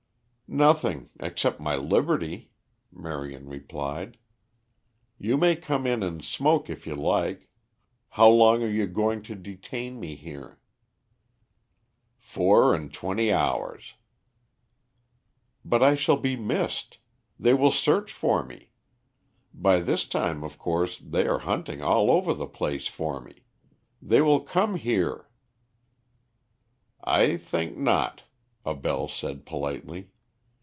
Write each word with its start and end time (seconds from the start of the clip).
"Nothing, 0.53 1.09
except 1.21 1.61
my 1.61 1.77
liberty," 1.77 2.51
Marion 2.91 3.47
replied. 3.47 4.17
"You 5.17 5.37
may 5.37 5.55
come 5.55 5.87
in 5.87 6.03
and 6.03 6.21
smoke 6.21 6.69
if 6.69 6.85
you 6.85 6.93
like. 6.93 7.47
How 8.09 8.27
long 8.29 8.61
are 8.61 8.67
you 8.69 8.85
going 8.85 9.21
to 9.21 9.35
detain 9.35 9.97
me 9.97 10.15
here?" 10.17 10.59
"Four 12.17 12.75
and 12.75 12.93
twenty 12.93 13.31
hours." 13.31 13.93
"But 15.63 15.81
I 15.81 15.95
shall 15.95 16.17
be 16.17 16.35
missed. 16.35 16.97
They 17.39 17.53
will 17.53 17.71
search 17.71 18.11
for 18.11 18.43
me. 18.43 18.71
By 19.53 19.79
this 19.79 20.05
time, 20.05 20.43
of 20.43 20.57
course, 20.57 20.97
they 20.97 21.25
are 21.27 21.39
hunting 21.39 21.81
all 21.81 22.11
over 22.11 22.33
the 22.33 22.45
place 22.45 22.87
for 22.87 23.21
me. 23.21 23.45
They 24.01 24.21
will 24.21 24.41
come 24.41 24.75
here" 24.75 25.29
"I 27.21 27.37
think 27.37 27.77
not," 27.77 28.23
Abell 28.65 29.07
said 29.07 29.45
politely. 29.45 30.09